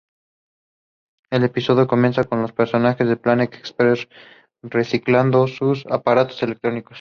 [1.29, 4.07] El episodio comienza con los personajes de Planet Express
[4.63, 6.89] reciclando sus aparatos electrónicos.